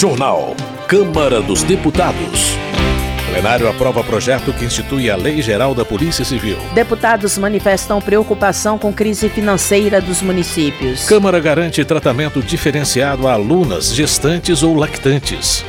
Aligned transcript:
Jornal. 0.00 0.56
Câmara 0.88 1.42
dos 1.42 1.62
Deputados. 1.62 2.56
Plenário 3.30 3.68
aprova 3.68 4.02
projeto 4.02 4.50
que 4.50 4.64
institui 4.64 5.10
a 5.10 5.14
Lei 5.14 5.42
Geral 5.42 5.74
da 5.74 5.84
Polícia 5.84 6.24
Civil. 6.24 6.56
Deputados 6.72 7.36
manifestam 7.36 8.00
preocupação 8.00 8.78
com 8.78 8.94
crise 8.94 9.28
financeira 9.28 10.00
dos 10.00 10.22
municípios. 10.22 11.06
Câmara 11.06 11.38
garante 11.38 11.84
tratamento 11.84 12.40
diferenciado 12.40 13.28
a 13.28 13.34
alunas, 13.34 13.94
gestantes 13.94 14.62
ou 14.62 14.74
lactantes. 14.74 15.62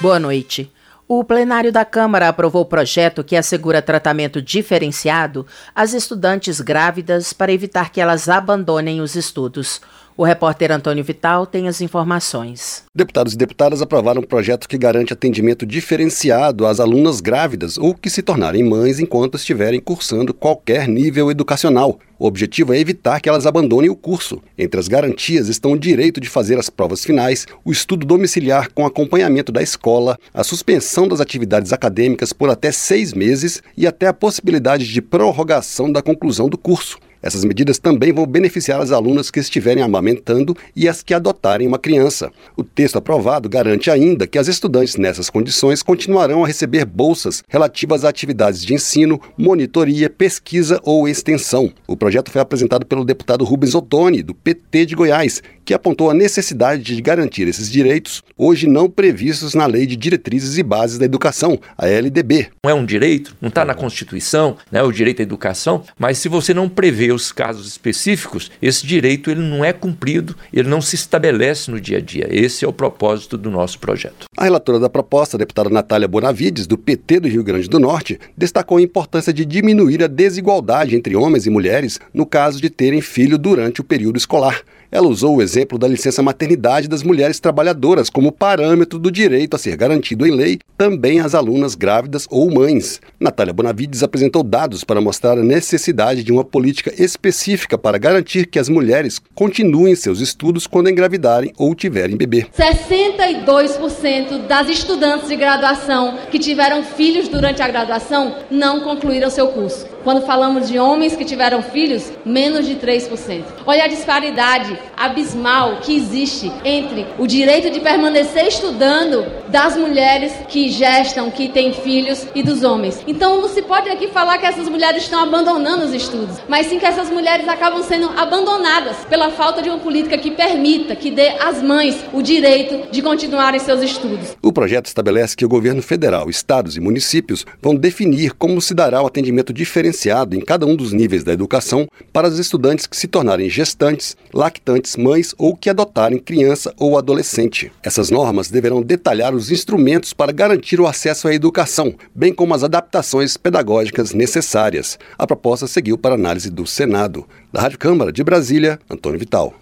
Boa 0.00 0.18
noite. 0.18 0.68
O 1.10 1.24
plenário 1.24 1.72
da 1.72 1.86
Câmara 1.86 2.28
aprovou 2.28 2.60
o 2.60 2.66
projeto 2.66 3.24
que 3.24 3.34
assegura 3.34 3.80
tratamento 3.80 4.42
diferenciado 4.42 5.46
às 5.74 5.94
estudantes 5.94 6.60
grávidas 6.60 7.32
para 7.32 7.50
evitar 7.50 7.90
que 7.90 7.98
elas 7.98 8.28
abandonem 8.28 9.00
os 9.00 9.14
estudos. 9.14 9.80
O 10.20 10.24
repórter 10.24 10.72
Antônio 10.72 11.04
Vital 11.04 11.46
tem 11.46 11.68
as 11.68 11.80
informações. 11.80 12.82
Deputados 12.92 13.34
e 13.34 13.36
deputadas 13.36 13.80
aprovaram 13.80 14.20
um 14.20 14.24
projeto 14.24 14.68
que 14.68 14.76
garante 14.76 15.12
atendimento 15.12 15.64
diferenciado 15.64 16.66
às 16.66 16.80
alunas 16.80 17.20
grávidas 17.20 17.78
ou 17.78 17.94
que 17.94 18.10
se 18.10 18.20
tornarem 18.20 18.64
mães 18.64 18.98
enquanto 18.98 19.36
estiverem 19.36 19.78
cursando 19.78 20.34
qualquer 20.34 20.88
nível 20.88 21.30
educacional. 21.30 22.00
O 22.18 22.26
objetivo 22.26 22.74
é 22.74 22.80
evitar 22.80 23.20
que 23.20 23.28
elas 23.28 23.46
abandonem 23.46 23.90
o 23.90 23.94
curso. 23.94 24.42
Entre 24.58 24.80
as 24.80 24.88
garantias 24.88 25.46
estão 25.46 25.70
o 25.70 25.78
direito 25.78 26.20
de 26.20 26.28
fazer 26.28 26.58
as 26.58 26.68
provas 26.68 27.04
finais, 27.04 27.46
o 27.64 27.70
estudo 27.70 28.04
domiciliar 28.04 28.72
com 28.72 28.84
acompanhamento 28.84 29.52
da 29.52 29.62
escola, 29.62 30.18
a 30.34 30.42
suspensão 30.42 31.06
das 31.06 31.20
atividades 31.20 31.72
acadêmicas 31.72 32.32
por 32.32 32.50
até 32.50 32.72
seis 32.72 33.14
meses 33.14 33.62
e 33.76 33.86
até 33.86 34.08
a 34.08 34.12
possibilidade 34.12 34.92
de 34.92 35.00
prorrogação 35.00 35.92
da 35.92 36.02
conclusão 36.02 36.48
do 36.48 36.58
curso. 36.58 36.98
Essas 37.22 37.44
medidas 37.44 37.78
também 37.78 38.12
vão 38.12 38.26
beneficiar 38.26 38.80
as 38.80 38.92
alunas 38.92 39.30
que 39.30 39.40
estiverem 39.40 39.82
amamentando 39.82 40.56
e 40.74 40.88
as 40.88 41.02
que 41.02 41.14
adotarem 41.14 41.66
uma 41.66 41.78
criança. 41.78 42.30
O 42.56 42.62
texto 42.62 42.96
aprovado 42.96 43.48
garante 43.48 43.90
ainda 43.90 44.26
que 44.26 44.38
as 44.38 44.48
estudantes 44.48 44.96
nessas 44.96 45.28
condições 45.28 45.82
continuarão 45.82 46.44
a 46.44 46.46
receber 46.46 46.84
bolsas 46.84 47.42
relativas 47.48 48.04
a 48.04 48.08
atividades 48.08 48.64
de 48.64 48.74
ensino, 48.74 49.20
monitoria, 49.36 50.08
pesquisa 50.08 50.80
ou 50.82 51.08
extensão. 51.08 51.72
O 51.86 51.96
projeto 51.96 52.30
foi 52.30 52.40
apresentado 52.40 52.86
pelo 52.86 53.04
deputado 53.04 53.44
Rubens 53.44 53.74
Ottoni, 53.74 54.22
do 54.22 54.34
PT 54.34 54.86
de 54.86 54.94
Goiás, 54.94 55.42
que 55.64 55.74
apontou 55.74 56.10
a 56.10 56.14
necessidade 56.14 56.82
de 56.82 57.02
garantir 57.02 57.46
esses 57.46 57.70
direitos, 57.70 58.22
hoje 58.36 58.66
não 58.66 58.88
previstos 58.88 59.52
na 59.52 59.66
Lei 59.66 59.84
de 59.84 59.96
Diretrizes 59.96 60.56
e 60.56 60.62
Bases 60.62 60.98
da 60.98 61.04
Educação, 61.04 61.60
a 61.76 61.86
LDB. 61.86 62.48
Não 62.64 62.70
é 62.70 62.74
um 62.74 62.86
direito, 62.86 63.36
não 63.38 63.50
está 63.50 63.64
na 63.64 63.74
Constituição, 63.74 64.56
né, 64.72 64.82
o 64.82 64.90
direito 64.90 65.20
à 65.20 65.22
educação, 65.22 65.82
mas 65.98 66.16
se 66.16 66.28
você 66.28 66.54
não 66.54 66.68
prevê 66.70 67.07
os 67.12 67.32
casos 67.32 67.66
específicos, 67.66 68.50
esse 68.60 68.86
direito 68.86 69.30
ele 69.30 69.40
não 69.40 69.64
é 69.64 69.72
cumprido, 69.72 70.36
ele 70.52 70.68
não 70.68 70.80
se 70.80 70.94
estabelece 70.94 71.70
no 71.70 71.80
dia 71.80 71.98
a 71.98 72.00
dia. 72.00 72.26
Esse 72.30 72.64
é 72.64 72.68
o 72.68 72.72
propósito 72.72 73.36
do 73.36 73.50
nosso 73.50 73.78
projeto. 73.78 74.26
A 74.36 74.44
relatora 74.44 74.78
da 74.78 74.88
proposta, 74.88 75.36
a 75.36 75.38
deputada 75.38 75.70
Natália 75.70 76.08
Bonavides, 76.08 76.66
do 76.66 76.78
PT 76.78 77.20
do 77.20 77.28
Rio 77.28 77.44
Grande 77.44 77.68
do 77.68 77.78
Norte, 77.78 78.18
destacou 78.36 78.78
a 78.78 78.82
importância 78.82 79.32
de 79.32 79.44
diminuir 79.44 80.02
a 80.02 80.06
desigualdade 80.06 80.96
entre 80.96 81.16
homens 81.16 81.46
e 81.46 81.50
mulheres 81.50 81.98
no 82.12 82.26
caso 82.26 82.60
de 82.60 82.70
terem 82.70 83.00
filho 83.00 83.38
durante 83.38 83.80
o 83.80 83.84
período 83.84 84.16
escolar. 84.16 84.62
Ela 84.90 85.06
usou 85.06 85.36
o 85.36 85.42
exemplo 85.42 85.78
da 85.78 85.86
licença 85.86 86.22
maternidade 86.22 86.88
das 86.88 87.02
mulheres 87.02 87.38
trabalhadoras 87.38 88.08
como 88.08 88.32
parâmetro 88.32 88.98
do 88.98 89.10
direito 89.10 89.54
a 89.54 89.58
ser 89.58 89.76
garantido 89.76 90.26
em 90.26 90.30
lei 90.30 90.58
também 90.78 91.20
às 91.20 91.34
alunas 91.34 91.74
grávidas 91.74 92.26
ou 92.30 92.50
mães. 92.50 93.00
Natália 93.20 93.52
Bonavides 93.52 94.02
apresentou 94.02 94.42
dados 94.42 94.84
para 94.84 95.00
mostrar 95.00 95.32
a 95.32 95.42
necessidade 95.42 96.24
de 96.24 96.32
uma 96.32 96.44
política 96.44 96.90
específica 96.96 97.76
para 97.76 97.98
garantir 97.98 98.46
que 98.46 98.58
as 98.58 98.70
mulheres 98.70 99.20
continuem 99.34 99.94
seus 99.94 100.20
estudos 100.20 100.66
quando 100.66 100.88
engravidarem 100.88 101.52
ou 101.58 101.74
tiverem 101.74 102.16
bebê. 102.16 102.46
62% 102.56 104.46
das 104.46 104.70
estudantes 104.70 105.28
de 105.28 105.36
graduação 105.36 106.16
que 106.30 106.38
tiveram 106.38 106.82
filhos 106.82 107.28
durante 107.28 107.60
a 107.60 107.68
graduação 107.68 108.36
não 108.50 108.80
concluíram 108.80 109.28
seu 109.28 109.48
curso. 109.48 109.97
Quando 110.08 110.24
falamos 110.24 110.70
de 110.70 110.78
homens 110.78 111.14
que 111.14 111.22
tiveram 111.22 111.60
filhos, 111.60 112.10
menos 112.24 112.66
de 112.66 112.76
3%. 112.76 113.44
Olha 113.66 113.84
a 113.84 113.88
disparidade 113.88 114.74
abismal 114.96 115.80
que 115.82 115.94
existe 115.94 116.50
entre 116.64 117.06
o 117.18 117.26
direito 117.26 117.70
de 117.70 117.78
permanecer 117.78 118.46
estudando 118.46 119.26
das 119.48 119.76
mulheres 119.76 120.32
que 120.48 120.70
gestam, 120.70 121.30
que 121.30 121.50
têm 121.50 121.74
filhos 121.74 122.26
e 122.34 122.42
dos 122.42 122.64
homens. 122.64 123.02
Então 123.06 123.38
não 123.42 123.50
se 123.50 123.60
pode 123.60 123.90
aqui 123.90 124.08
falar 124.08 124.38
que 124.38 124.46
essas 124.46 124.66
mulheres 124.70 125.02
estão 125.02 125.22
abandonando 125.22 125.84
os 125.84 125.92
estudos, 125.92 126.38
mas 126.48 126.68
sim 126.68 126.78
que 126.78 126.86
essas 126.86 127.10
mulheres 127.10 127.46
acabam 127.46 127.82
sendo 127.82 128.08
abandonadas 128.18 128.96
pela 129.10 129.30
falta 129.30 129.60
de 129.60 129.68
uma 129.68 129.78
política 129.78 130.16
que 130.16 130.30
permita, 130.30 130.96
que 130.96 131.10
dê 131.10 131.32
às 131.38 131.62
mães 131.62 132.02
o 132.14 132.22
direito 132.22 132.90
de 132.90 133.02
continuarem 133.02 133.60
seus 133.60 133.82
estudos. 133.82 134.38
O 134.42 134.54
projeto 134.54 134.86
estabelece 134.86 135.36
que 135.36 135.44
o 135.44 135.48
governo 135.50 135.82
federal, 135.82 136.30
estados 136.30 136.78
e 136.78 136.80
municípios 136.80 137.44
vão 137.60 137.76
definir 137.76 138.32
como 138.32 138.62
se 138.62 138.72
dará 138.72 139.02
o 139.02 139.06
atendimento 139.06 139.52
diferenciado 139.52 139.97
em 140.36 140.40
cada 140.40 140.64
um 140.66 140.76
dos 140.76 140.92
níveis 140.92 141.24
da 141.24 141.32
educação 141.32 141.88
para 142.12 142.28
os 142.28 142.38
estudantes 142.38 142.86
que 142.86 142.96
se 142.96 143.08
tornarem 143.08 143.50
gestantes, 143.50 144.16
lactantes, 144.32 144.96
mães 144.96 145.34
ou 145.36 145.56
que 145.56 145.68
adotarem 145.68 146.18
criança 146.18 146.72
ou 146.78 146.96
adolescente. 146.96 147.72
Essas 147.82 148.10
normas 148.10 148.48
deverão 148.48 148.82
detalhar 148.82 149.34
os 149.34 149.50
instrumentos 149.50 150.12
para 150.12 150.32
garantir 150.32 150.80
o 150.80 150.86
acesso 150.86 151.28
à 151.28 151.34
educação, 151.34 151.94
bem 152.14 152.32
como 152.32 152.54
as 152.54 152.62
adaptações 152.62 153.36
pedagógicas 153.36 154.12
necessárias. 154.12 154.98
A 155.18 155.26
proposta 155.26 155.66
seguiu 155.66 155.98
para 155.98 156.14
análise 156.14 156.50
do 156.50 156.66
Senado. 156.66 157.26
Da 157.52 157.62
Rádio 157.62 157.78
Câmara 157.78 158.12
de 158.12 158.22
Brasília, 158.22 158.78
Antônio 158.90 159.18
Vital. 159.18 159.54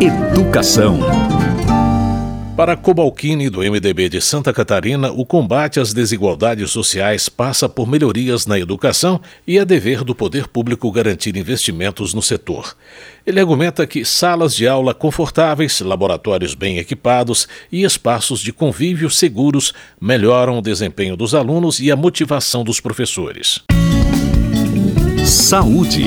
Educação. 0.00 0.98
Para 2.56 2.76
Cobalcini, 2.76 3.50
do 3.50 3.58
MDB 3.62 4.08
de 4.08 4.20
Santa 4.20 4.52
Catarina, 4.52 5.10
o 5.10 5.26
combate 5.26 5.80
às 5.80 5.92
desigualdades 5.92 6.70
sociais 6.70 7.28
passa 7.28 7.68
por 7.68 7.88
melhorias 7.88 8.46
na 8.46 8.56
educação 8.56 9.20
e 9.44 9.58
é 9.58 9.64
dever 9.64 10.04
do 10.04 10.14
poder 10.14 10.46
público 10.46 10.90
garantir 10.92 11.36
investimentos 11.36 12.14
no 12.14 12.22
setor. 12.22 12.76
Ele 13.26 13.40
argumenta 13.40 13.84
que 13.88 14.04
salas 14.04 14.54
de 14.54 14.68
aula 14.68 14.94
confortáveis, 14.94 15.80
laboratórios 15.80 16.54
bem 16.54 16.78
equipados 16.78 17.48
e 17.72 17.82
espaços 17.82 18.38
de 18.38 18.52
convívio 18.52 19.10
seguros 19.10 19.74
melhoram 20.00 20.58
o 20.58 20.62
desempenho 20.62 21.16
dos 21.16 21.34
alunos 21.34 21.80
e 21.80 21.90
a 21.90 21.96
motivação 21.96 22.62
dos 22.62 22.78
professores. 22.78 23.62
Saúde. 25.26 26.04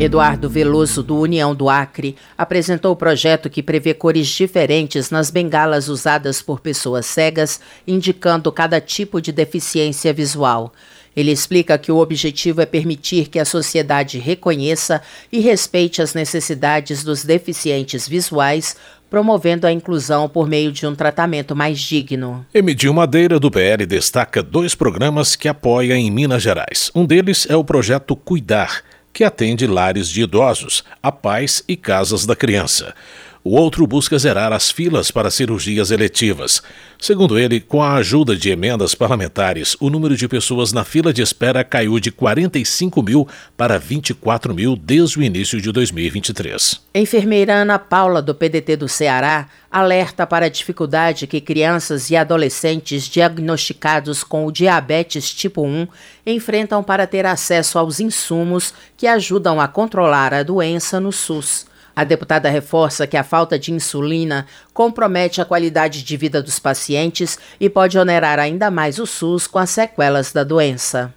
Eduardo 0.00 0.48
Veloso, 0.48 1.02
do 1.02 1.18
União 1.18 1.54
do 1.54 1.68
Acre, 1.68 2.16
apresentou 2.38 2.92
o 2.92 2.96
projeto 2.96 3.50
que 3.50 3.62
prevê 3.62 3.92
cores 3.92 4.28
diferentes 4.28 5.10
nas 5.10 5.30
bengalas 5.30 5.88
usadas 5.88 6.40
por 6.40 6.60
pessoas 6.60 7.04
cegas, 7.04 7.60
indicando 7.86 8.50
cada 8.50 8.80
tipo 8.80 9.20
de 9.20 9.30
deficiência 9.30 10.10
visual. 10.10 10.72
Ele 11.14 11.30
explica 11.30 11.76
que 11.76 11.92
o 11.92 11.98
objetivo 11.98 12.62
é 12.62 12.66
permitir 12.66 13.28
que 13.28 13.38
a 13.38 13.44
sociedade 13.44 14.18
reconheça 14.18 15.02
e 15.30 15.38
respeite 15.40 16.00
as 16.00 16.14
necessidades 16.14 17.04
dos 17.04 17.22
deficientes 17.22 18.08
visuais, 18.08 18.76
promovendo 19.10 19.66
a 19.66 19.72
inclusão 19.72 20.30
por 20.30 20.48
meio 20.48 20.72
de 20.72 20.86
um 20.86 20.94
tratamento 20.94 21.54
mais 21.54 21.78
digno. 21.78 22.46
Emidil 22.54 22.94
Madeira, 22.94 23.38
do 23.38 23.50
PL, 23.50 23.84
destaca 23.84 24.42
dois 24.42 24.74
programas 24.74 25.36
que 25.36 25.46
apoia 25.46 25.92
em 25.94 26.10
Minas 26.10 26.42
Gerais. 26.42 26.90
Um 26.94 27.04
deles 27.04 27.46
é 27.50 27.56
o 27.56 27.62
projeto 27.62 28.16
Cuidar 28.16 28.82
que 29.12 29.24
atende 29.24 29.66
lares 29.66 30.08
de 30.08 30.22
idosos, 30.22 30.84
a 31.02 31.10
pais 31.10 31.62
e 31.68 31.76
casas 31.76 32.26
da 32.26 32.36
criança. 32.36 32.94
O 33.42 33.56
outro 33.56 33.86
busca 33.86 34.18
zerar 34.18 34.52
as 34.52 34.70
filas 34.70 35.10
para 35.10 35.30
cirurgias 35.30 35.90
eletivas. 35.90 36.62
Segundo 36.98 37.38
ele, 37.38 37.58
com 37.58 37.82
a 37.82 37.94
ajuda 37.94 38.36
de 38.36 38.50
emendas 38.50 38.94
parlamentares, 38.94 39.74
o 39.80 39.88
número 39.88 40.14
de 40.14 40.28
pessoas 40.28 40.74
na 40.74 40.84
fila 40.84 41.10
de 41.10 41.22
espera 41.22 41.64
caiu 41.64 41.98
de 41.98 42.10
45 42.10 43.02
mil 43.02 43.26
para 43.56 43.78
24 43.78 44.54
mil 44.54 44.76
desde 44.76 45.18
o 45.18 45.22
início 45.22 45.58
de 45.58 45.72
2023. 45.72 46.82
Enfermeira 46.94 47.54
Ana 47.54 47.78
Paula, 47.78 48.20
do 48.20 48.34
PDT 48.34 48.76
do 48.76 48.86
Ceará, 48.86 49.48
alerta 49.70 50.26
para 50.26 50.44
a 50.44 50.50
dificuldade 50.50 51.26
que 51.26 51.40
crianças 51.40 52.10
e 52.10 52.16
adolescentes 52.16 53.04
diagnosticados 53.04 54.22
com 54.22 54.44
o 54.44 54.52
diabetes 54.52 55.32
tipo 55.32 55.62
1 55.62 55.88
enfrentam 56.26 56.82
para 56.82 57.06
ter 57.06 57.24
acesso 57.24 57.78
aos 57.78 58.00
insumos 58.00 58.74
que 58.98 59.06
ajudam 59.06 59.58
a 59.58 59.66
controlar 59.66 60.34
a 60.34 60.42
doença 60.42 61.00
no 61.00 61.10
SUS. 61.10 61.69
A 61.94 62.04
deputada 62.04 62.48
reforça 62.48 63.06
que 63.06 63.16
a 63.16 63.24
falta 63.24 63.58
de 63.58 63.72
insulina 63.72 64.46
compromete 64.72 65.40
a 65.40 65.44
qualidade 65.44 66.02
de 66.02 66.16
vida 66.16 66.42
dos 66.42 66.58
pacientes 66.58 67.38
e 67.58 67.68
pode 67.68 67.98
onerar 67.98 68.38
ainda 68.38 68.70
mais 68.70 68.98
o 68.98 69.06
SUS 69.06 69.46
com 69.46 69.58
as 69.58 69.70
sequelas 69.70 70.32
da 70.32 70.44
doença. 70.44 71.12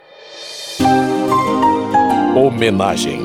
Homenagem. 2.35 3.21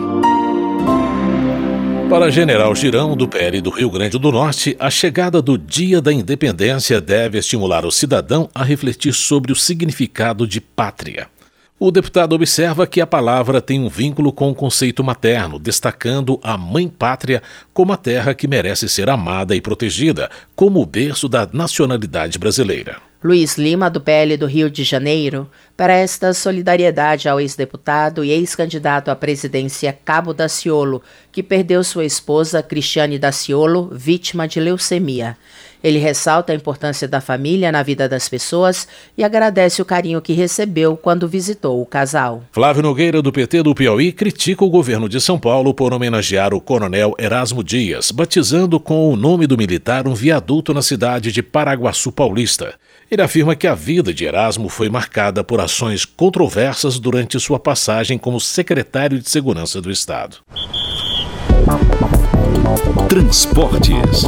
Para 2.08 2.30
General 2.30 2.74
Girão, 2.74 3.14
do 3.14 3.28
PL 3.28 3.60
do 3.60 3.68
Rio 3.68 3.90
Grande 3.90 4.18
do 4.18 4.32
Norte, 4.32 4.74
a 4.80 4.88
chegada 4.88 5.42
do 5.42 5.58
Dia 5.58 6.00
da 6.00 6.10
Independência 6.10 7.02
deve 7.02 7.36
estimular 7.36 7.84
o 7.84 7.92
cidadão 7.92 8.48
a 8.54 8.64
refletir 8.64 9.12
sobre 9.12 9.52
o 9.52 9.56
significado 9.56 10.46
de 10.46 10.58
pátria. 10.58 11.28
O 11.80 11.92
deputado 11.92 12.32
observa 12.32 12.88
que 12.88 13.00
a 13.00 13.06
palavra 13.06 13.60
tem 13.60 13.78
um 13.78 13.88
vínculo 13.88 14.32
com 14.32 14.50
o 14.50 14.54
conceito 14.54 15.04
materno, 15.04 15.60
destacando 15.60 16.40
a 16.42 16.58
mãe 16.58 16.88
pátria 16.88 17.40
como 17.72 17.92
a 17.92 17.96
terra 17.96 18.34
que 18.34 18.48
merece 18.48 18.88
ser 18.88 19.08
amada 19.08 19.54
e 19.54 19.60
protegida, 19.60 20.28
como 20.56 20.80
o 20.80 20.86
berço 20.86 21.28
da 21.28 21.48
nacionalidade 21.52 22.36
brasileira. 22.36 22.96
Luiz 23.22 23.58
Lima, 23.58 23.90
do 23.90 24.00
PL 24.00 24.36
do 24.36 24.46
Rio 24.46 24.70
de 24.70 24.84
Janeiro, 24.84 25.50
presta 25.76 26.32
solidariedade 26.32 27.28
ao 27.28 27.40
ex-deputado 27.40 28.24
e 28.24 28.30
ex-candidato 28.30 29.10
à 29.10 29.16
presidência 29.16 29.92
Cabo 30.04 30.32
Daciolo, 30.32 31.02
que 31.32 31.42
perdeu 31.42 31.82
sua 31.82 32.04
esposa, 32.04 32.62
Cristiane 32.62 33.18
Daciolo, 33.18 33.90
vítima 33.92 34.46
de 34.46 34.60
leucemia. 34.60 35.36
Ele 35.82 35.98
ressalta 35.98 36.52
a 36.52 36.56
importância 36.56 37.08
da 37.08 37.20
família 37.20 37.72
na 37.72 37.82
vida 37.82 38.08
das 38.08 38.28
pessoas 38.28 38.86
e 39.16 39.24
agradece 39.24 39.82
o 39.82 39.84
carinho 39.84 40.22
que 40.22 40.32
recebeu 40.32 40.96
quando 40.96 41.26
visitou 41.26 41.82
o 41.82 41.86
casal. 41.86 42.44
Flávio 42.52 42.82
Nogueira, 42.82 43.20
do 43.20 43.32
PT 43.32 43.64
do 43.64 43.74
Piauí, 43.74 44.12
critica 44.12 44.64
o 44.64 44.70
governo 44.70 45.08
de 45.08 45.20
São 45.20 45.40
Paulo 45.40 45.74
por 45.74 45.92
homenagear 45.92 46.54
o 46.54 46.60
coronel 46.60 47.14
Erasmo 47.18 47.64
Dias, 47.64 48.12
batizando 48.12 48.78
com 48.78 49.12
o 49.12 49.16
nome 49.16 49.46
do 49.46 49.56
militar 49.56 50.06
um 50.06 50.14
viaduto 50.14 50.72
na 50.72 50.82
cidade 50.82 51.32
de 51.32 51.42
Paraguaçu 51.42 52.12
Paulista. 52.12 52.74
Ele 53.10 53.22
afirma 53.22 53.56
que 53.56 53.66
a 53.66 53.74
vida 53.74 54.12
de 54.12 54.26
Erasmo 54.26 54.68
foi 54.68 54.90
marcada 54.90 55.42
por 55.42 55.60
ações 55.60 56.04
controversas 56.04 56.98
durante 56.98 57.40
sua 57.40 57.58
passagem 57.58 58.18
como 58.18 58.38
secretário 58.38 59.18
de 59.18 59.30
Segurança 59.30 59.80
do 59.80 59.90
Estado. 59.90 60.36
Transportes. 63.08 64.24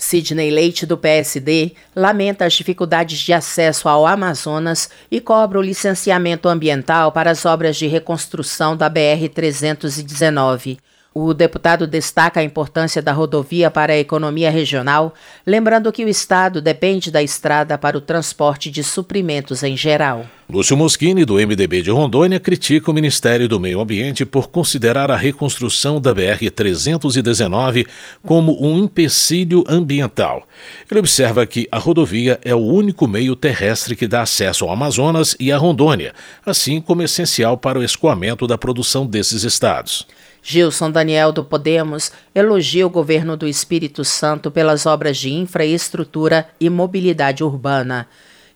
Sidney 0.00 0.50
Leite, 0.50 0.84
do 0.84 0.98
PSD, 0.98 1.72
lamenta 1.94 2.44
as 2.44 2.54
dificuldades 2.54 3.20
de 3.20 3.32
acesso 3.32 3.88
ao 3.88 4.04
Amazonas 4.04 4.90
e 5.08 5.20
cobra 5.20 5.58
o 5.60 5.62
licenciamento 5.62 6.48
ambiental 6.48 7.12
para 7.12 7.30
as 7.30 7.46
obras 7.46 7.76
de 7.76 7.86
reconstrução 7.86 8.76
da 8.76 8.90
BR-319. 8.90 10.78
O 11.18 11.32
deputado 11.32 11.86
destaca 11.86 12.40
a 12.40 12.42
importância 12.42 13.00
da 13.00 13.10
rodovia 13.10 13.70
para 13.70 13.94
a 13.94 13.98
economia 13.98 14.50
regional, 14.50 15.14
lembrando 15.46 15.90
que 15.90 16.04
o 16.04 16.08
Estado 16.10 16.60
depende 16.60 17.10
da 17.10 17.22
estrada 17.22 17.78
para 17.78 17.96
o 17.96 18.02
transporte 18.02 18.70
de 18.70 18.84
suprimentos 18.84 19.62
em 19.62 19.74
geral. 19.78 20.26
Lúcio 20.46 20.76
Moschini, 20.76 21.24
do 21.24 21.36
MDB 21.36 21.80
de 21.80 21.90
Rondônia, 21.90 22.38
critica 22.38 22.90
o 22.90 22.94
Ministério 22.94 23.48
do 23.48 23.58
Meio 23.58 23.80
Ambiente 23.80 24.26
por 24.26 24.48
considerar 24.48 25.10
a 25.10 25.16
reconstrução 25.16 25.98
da 25.98 26.14
BR-319 26.14 27.86
como 28.22 28.54
um 28.62 28.78
empecilho 28.84 29.64
ambiental. 29.66 30.46
Ele 30.88 31.00
observa 31.00 31.46
que 31.46 31.66
a 31.72 31.78
rodovia 31.78 32.38
é 32.44 32.54
o 32.54 32.58
único 32.58 33.08
meio 33.08 33.34
terrestre 33.34 33.96
que 33.96 34.06
dá 34.06 34.20
acesso 34.20 34.66
ao 34.66 34.70
Amazonas 34.70 35.34
e 35.40 35.50
à 35.50 35.56
Rondônia, 35.56 36.12
assim 36.44 36.78
como 36.78 37.02
essencial 37.02 37.56
para 37.56 37.78
o 37.78 37.82
escoamento 37.82 38.46
da 38.46 38.58
produção 38.58 39.06
desses 39.06 39.44
estados. 39.44 40.06
Gilson 40.48 40.92
Daniel 40.92 41.32
do 41.32 41.42
Podemos 41.42 42.12
elogia 42.32 42.86
o 42.86 42.90
governo 42.90 43.36
do 43.36 43.48
Espírito 43.48 44.04
Santo 44.04 44.48
pelas 44.48 44.86
obras 44.86 45.18
de 45.18 45.28
infraestrutura 45.28 46.48
e 46.60 46.70
mobilidade 46.70 47.42
urbana. 47.42 48.06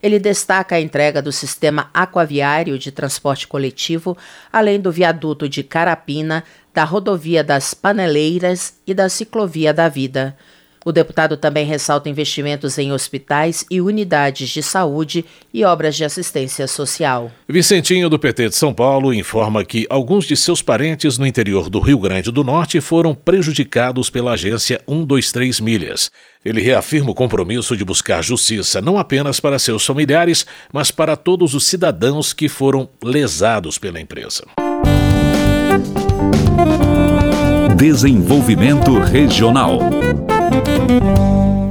Ele 0.01 0.21
destaca 0.21 0.77
a 0.77 0.81
entrega 0.81 1.21
do 1.21 1.33
sistema 1.33 1.91
aquaviário 1.93 2.79
de 2.79 2.93
transporte 2.93 3.49
coletivo, 3.49 4.17
além 4.53 4.81
do 4.81 4.93
viaduto 4.93 5.49
de 5.49 5.65
Carapina, 5.65 6.45
da 6.73 6.85
rodovia 6.85 7.43
das 7.43 7.75
Paneleiras 7.75 8.75
e 8.87 8.95
da 8.95 9.09
ciclovia 9.09 9.75
da 9.75 9.89
Vida. 9.89 10.37
O 10.85 10.93
deputado 10.93 11.37
também 11.37 11.67
ressalta 11.67 12.09
investimentos 12.09 12.79
em 12.79 12.91
hospitais 12.91 13.67
e 13.71 13.81
unidades 13.81 14.49
de 14.49 14.63
saúde 14.63 15.25
e 15.53 15.63
obras 15.65 15.95
de 15.95 16.05
assistência 16.05 16.67
social. 16.67 17.31
Vicentinho, 17.47 18.09
do 18.09 18.19
PT 18.19 18.49
de 18.49 18.57
São 18.57 18.73
Paulo, 18.73 19.13
informa 19.13 19.63
que 19.63 19.87
alguns 19.91 20.25
de 20.25 20.37
seus 20.37 20.63
parentes 20.63 21.19
no 21.19 21.27
interior 21.27 21.69
do 21.69 21.81
Rio 21.81 21.99
Grande 21.99 22.31
do 22.31 22.43
Norte 22.43 22.81
foram 22.81 23.15
prejudicados 23.15 24.09
pela 24.09 24.33
agência 24.33 24.81
123 24.89 25.61
Milhas. 25.61 26.11
Ele 26.43 26.63
reafirma 26.63 27.11
o 27.11 27.15
compromisso 27.15 27.77
de 27.77 27.85
buscar 27.85 28.23
justiça 28.23 28.81
não 28.81 28.99
apenas 28.99 29.39
para 29.39 29.59
seus 29.59 29.85
familiares, 29.85 30.47
mas 30.73 30.91
para 30.91 31.15
todos 31.15 31.55
os 31.55 31.67
cidadãos 31.67 32.33
que 32.33 32.49
foram 32.49 32.89
lesados 33.05 33.77
pela 33.77 34.01
empresa. 34.01 34.45
Desenvolvimento 37.77 38.99
Regional. 38.99 39.79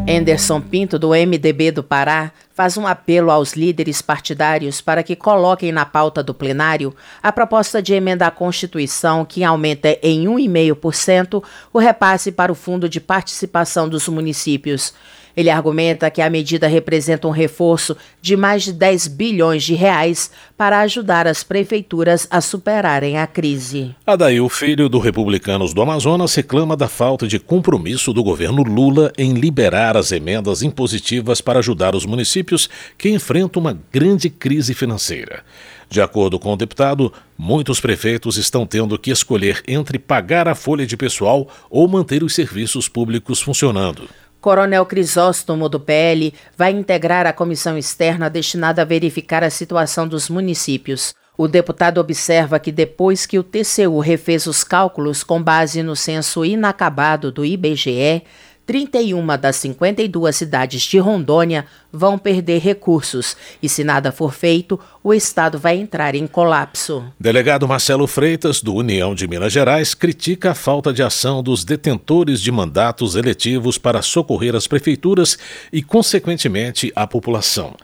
Anderson 0.09 0.59
Pinto, 0.59 0.97
do 0.97 1.09
MDB 1.09 1.71
do 1.71 1.83
Pará, 1.83 2.31
faz 2.53 2.77
um 2.77 2.87
apelo 2.87 3.31
aos 3.31 3.53
líderes 3.53 4.01
partidários 4.01 4.81
para 4.81 5.03
que 5.03 5.15
coloquem 5.15 5.71
na 5.71 5.85
pauta 5.85 6.23
do 6.23 6.33
plenário 6.33 6.95
a 7.21 7.31
proposta 7.31 7.81
de 7.81 7.93
emenda 7.93 8.27
à 8.27 8.31
Constituição 8.31 9.23
que 9.23 9.43
aumenta 9.43 9.97
em 10.01 10.25
1,5% 10.25 11.43
o 11.71 11.79
repasse 11.79 12.31
para 12.31 12.51
o 12.51 12.55
Fundo 12.55 12.89
de 12.89 12.99
Participação 12.99 13.87
dos 13.87 14.07
Municípios. 14.07 14.93
Ele 15.35 15.49
argumenta 15.49 16.09
que 16.09 16.21
a 16.21 16.29
medida 16.29 16.67
representa 16.67 17.27
um 17.27 17.31
reforço 17.31 17.95
de 18.21 18.35
mais 18.35 18.63
de 18.63 18.73
10 18.73 19.07
bilhões 19.07 19.63
de 19.63 19.73
reais 19.73 20.31
para 20.57 20.81
ajudar 20.81 21.27
as 21.27 21.43
prefeituras 21.43 22.27
a 22.29 22.41
superarem 22.41 23.17
a 23.17 23.25
crise. 23.25 23.95
Adail 24.05 24.47
Filho, 24.49 24.89
do 24.89 24.99
Republicanos 24.99 25.73
do 25.73 25.81
Amazonas, 25.81 26.35
reclama 26.35 26.75
da 26.75 26.87
falta 26.87 27.27
de 27.27 27.39
compromisso 27.39 28.13
do 28.13 28.23
governo 28.23 28.63
Lula 28.63 29.11
em 29.17 29.33
liberar 29.33 29.95
as 29.95 30.11
emendas 30.11 30.61
impositivas 30.61 31.41
para 31.41 31.59
ajudar 31.59 31.95
os 31.95 32.05
municípios 32.05 32.69
que 32.97 33.09
enfrentam 33.09 33.61
uma 33.61 33.77
grande 33.91 34.29
crise 34.29 34.73
financeira. 34.73 35.43
De 35.89 36.01
acordo 36.01 36.37
com 36.37 36.53
o 36.53 36.55
deputado, 36.55 37.11
muitos 37.35 37.79
prefeitos 37.79 38.37
estão 38.37 38.65
tendo 38.65 38.97
que 38.99 39.09
escolher 39.09 39.63
entre 39.67 39.97
pagar 39.97 40.47
a 40.47 40.53
folha 40.53 40.85
de 40.85 40.95
pessoal 40.95 41.47
ou 41.67 41.87
manter 41.87 42.23
os 42.23 42.35
serviços 42.35 42.87
públicos 42.87 43.41
funcionando. 43.41 44.07
Coronel 44.41 44.85
Crisóstomo, 44.85 45.67
do 45.67 45.79
PL, 45.79 46.33
vai 46.57 46.71
integrar 46.71 47.27
a 47.27 47.33
comissão 47.33 47.77
externa 47.77 48.29
destinada 48.29 48.81
a 48.81 48.85
verificar 48.85 49.43
a 49.43 49.49
situação 49.49 50.07
dos 50.07 50.29
municípios. 50.29 51.13
O 51.37 51.47
deputado 51.47 51.99
observa 51.99 52.59
que 52.59 52.71
depois 52.71 53.25
que 53.25 53.39
o 53.39 53.43
TCU 53.43 53.99
refez 53.99 54.45
os 54.45 54.63
cálculos 54.63 55.23
com 55.23 55.41
base 55.41 55.83
no 55.83 55.95
censo 55.95 56.43
inacabado 56.43 57.31
do 57.31 57.45
IBGE, 57.45 58.23
31 58.69 59.25
das 59.35 59.55
52 59.55 60.35
cidades 60.35 60.83
de 60.83 60.99
Rondônia 60.99 61.65
vão 61.91 62.19
perder 62.19 62.59
recursos 62.59 63.35
e, 63.63 63.67
se 63.67 63.83
nada 63.83 64.11
for 64.11 64.31
feito, 64.31 64.79
o 65.03 65.11
estado 65.11 65.57
vai 65.57 65.75
entrar 65.75 66.13
em 66.13 66.27
colapso. 66.27 67.03
Delegado 67.19 67.67
Marcelo 67.67 68.05
Freitas, 68.05 68.61
do 68.61 68.75
União 68.75 69.15
de 69.15 69.27
Minas 69.27 69.51
Gerais, 69.51 69.95
critica 69.95 70.51
a 70.51 70.53
falta 70.53 70.93
de 70.93 71.01
ação 71.01 71.41
dos 71.41 71.65
detentores 71.65 72.39
de 72.39 72.51
mandatos 72.51 73.15
eletivos 73.15 73.79
para 73.79 74.03
socorrer 74.03 74.55
as 74.55 74.67
prefeituras 74.67 75.35
e, 75.73 75.81
consequentemente, 75.81 76.93
a 76.95 77.07
população. 77.07 77.75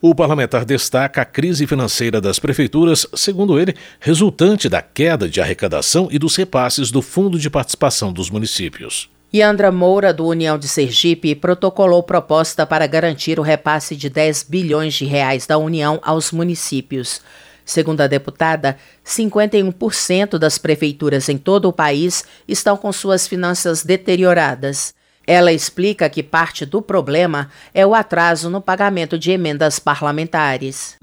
O 0.00 0.14
parlamentar 0.14 0.64
destaca 0.64 1.20
a 1.20 1.24
crise 1.24 1.66
financeira 1.66 2.20
das 2.20 2.38
prefeituras, 2.38 3.08
segundo 3.12 3.58
ele, 3.58 3.74
resultante 3.98 4.68
da 4.68 4.80
queda 4.80 5.28
de 5.28 5.40
arrecadação 5.40 6.06
e 6.12 6.16
dos 6.16 6.36
repasses 6.36 6.92
do 6.92 7.02
Fundo 7.02 7.40
de 7.40 7.50
Participação 7.50 8.12
dos 8.12 8.30
Municípios. 8.30 9.10
Yandra 9.34 9.70
Moura, 9.70 10.12
do 10.12 10.26
União 10.26 10.58
de 10.58 10.66
Sergipe, 10.66 11.34
protocolou 11.34 12.02
proposta 12.02 12.64
para 12.64 12.86
garantir 12.86 13.38
o 13.38 13.42
repasse 13.42 13.94
de 13.94 14.08
10 14.08 14.44
bilhões 14.44 14.94
de 14.94 15.04
reais 15.04 15.46
da 15.46 15.58
União 15.58 16.00
aos 16.02 16.32
municípios. 16.32 17.20
Segundo 17.62 18.00
a 18.00 18.06
deputada, 18.06 18.78
51% 19.04 20.38
das 20.38 20.56
prefeituras 20.56 21.28
em 21.28 21.36
todo 21.36 21.68
o 21.68 21.72
país 21.72 22.24
estão 22.48 22.78
com 22.78 22.90
suas 22.90 23.28
finanças 23.28 23.84
deterioradas. 23.84 24.94
Ela 25.26 25.52
explica 25.52 26.08
que 26.08 26.22
parte 26.22 26.64
do 26.64 26.80
problema 26.80 27.50
é 27.74 27.86
o 27.86 27.94
atraso 27.94 28.48
no 28.48 28.62
pagamento 28.62 29.18
de 29.18 29.30
emendas 29.30 29.78
parlamentares. 29.78 30.96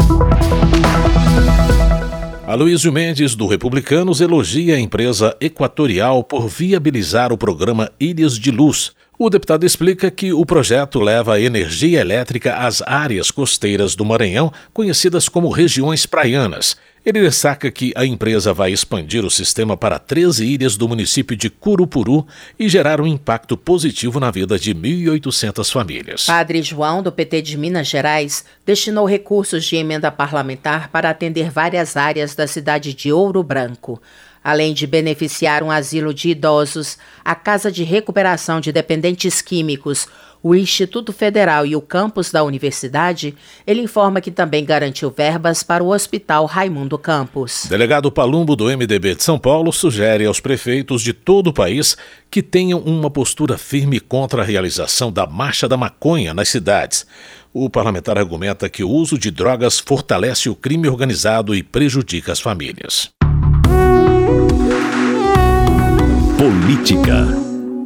Aloysio 2.47 2.93
Mendes, 2.93 3.33
do 3.33 3.47
Republicanos, 3.47 4.21
elogia 4.21 4.75
a 4.75 4.79
empresa 4.79 5.35
Equatorial 5.41 6.23
por 6.23 6.47
viabilizar 6.47 7.33
o 7.33 7.37
programa 7.37 7.91
Ilhas 7.99 8.37
de 8.37 8.51
Luz. 8.51 8.91
O 9.17 9.31
deputado 9.31 9.65
explica 9.65 10.11
que 10.11 10.31
o 10.31 10.45
projeto 10.45 10.99
leva 10.99 11.41
energia 11.41 12.01
elétrica 12.01 12.57
às 12.57 12.83
áreas 12.83 13.31
costeiras 13.31 13.95
do 13.95 14.05
Maranhão, 14.05 14.53
conhecidas 14.71 15.27
como 15.27 15.49
regiões 15.49 16.05
praianas, 16.05 16.77
ele 17.05 17.21
destaca 17.21 17.69
que 17.69 17.93
a 17.95 18.03
empresa 18.03 18.51
vai 18.51 18.71
expandir 18.71 19.23
o 19.23 19.29
sistema 19.29 19.77
para 19.77 19.99
13 19.99 20.43
ilhas 20.43 20.75
do 20.75 20.87
município 20.87 21.37
de 21.37 21.51
Curupuru 21.51 22.25
e 22.57 22.67
gerar 22.67 22.99
um 22.99 23.05
impacto 23.05 23.55
positivo 23.55 24.19
na 24.19 24.31
vida 24.31 24.57
de 24.57 24.73
1.800 24.73 25.71
famílias. 25.71 26.25
Padre 26.25 26.63
João, 26.63 27.03
do 27.03 27.11
PT 27.11 27.43
de 27.43 27.57
Minas 27.57 27.87
Gerais, 27.87 28.43
destinou 28.65 29.05
recursos 29.05 29.63
de 29.65 29.75
emenda 29.75 30.11
parlamentar 30.11 30.89
para 30.89 31.11
atender 31.11 31.51
várias 31.51 31.95
áreas 31.95 32.33
da 32.33 32.47
cidade 32.47 32.95
de 32.95 33.11
Ouro 33.11 33.43
Branco. 33.43 34.01
Além 34.43 34.73
de 34.73 34.87
beneficiar 34.87 35.63
um 35.63 35.71
asilo 35.71 36.13
de 36.13 36.29
idosos, 36.29 36.97
a 37.23 37.35
Casa 37.35 37.71
de 37.71 37.83
Recuperação 37.83 38.59
de 38.59 38.71
Dependentes 38.71 39.41
Químicos, 39.41 40.07
o 40.45 40.53
Instituto 40.53 41.11
Federal 41.11 41.65
e 41.65 41.75
o 41.75 41.81
campus 41.81 42.31
da 42.31 42.43
universidade, 42.43 43.33
ele 43.65 43.81
informa 43.81 44.21
que 44.21 44.29
também 44.29 44.63
garantiu 44.63 45.09
verbas 45.09 45.63
para 45.63 45.83
o 45.83 45.91
Hospital 45.91 46.45
Raimundo 46.45 46.99
Campos. 46.99 47.65
Delegado 47.67 48.11
Palumbo 48.11 48.55
do 48.55 48.65
MDB 48.65 49.15
de 49.15 49.23
São 49.23 49.39
Paulo 49.39 49.73
sugere 49.73 50.23
aos 50.23 50.39
prefeitos 50.39 51.01
de 51.01 51.13
todo 51.13 51.47
o 51.47 51.53
país 51.53 51.97
que 52.29 52.43
tenham 52.43 52.77
uma 52.81 53.09
postura 53.09 53.57
firme 53.57 53.99
contra 53.99 54.43
a 54.43 54.45
realização 54.45 55.11
da 55.11 55.25
Marcha 55.25 55.67
da 55.67 55.77
Maconha 55.77 56.31
nas 56.31 56.49
cidades. 56.49 57.07
O 57.51 57.67
parlamentar 57.67 58.15
argumenta 58.15 58.69
que 58.69 58.83
o 58.83 58.89
uso 58.89 59.17
de 59.17 59.31
drogas 59.31 59.79
fortalece 59.79 60.47
o 60.47 60.55
crime 60.55 60.87
organizado 60.87 61.55
e 61.55 61.63
prejudica 61.63 62.31
as 62.31 62.39
famílias. 62.39 63.09
Política. 66.37 67.44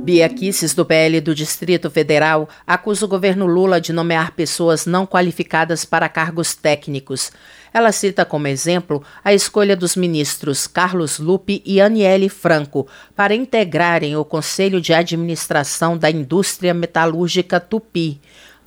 Bia 0.09 0.27
Kisses, 0.27 0.73
do 0.73 0.83
PL 0.83 1.21
do 1.21 1.35
Distrito 1.35 1.87
Federal, 1.91 2.49
acusa 2.65 3.05
o 3.05 3.07
governo 3.07 3.45
Lula 3.45 3.79
de 3.79 3.93
nomear 3.93 4.31
pessoas 4.31 4.87
não 4.87 5.05
qualificadas 5.05 5.85
para 5.85 6.09
cargos 6.09 6.55
técnicos. 6.55 7.31
Ela 7.71 7.91
cita 7.91 8.25
como 8.25 8.47
exemplo 8.47 9.03
a 9.23 9.35
escolha 9.35 9.75
dos 9.75 9.95
ministros 9.95 10.65
Carlos 10.65 11.19
Lupe 11.19 11.61
e 11.63 11.79
Aniele 11.79 12.27
Franco 12.27 12.87
para 13.15 13.35
integrarem 13.35 14.15
o 14.15 14.25
Conselho 14.25 14.81
de 14.81 14.95
Administração 14.95 15.95
da 15.95 16.09
Indústria 16.09 16.73
Metalúrgica 16.73 17.59
Tupi. 17.59 18.19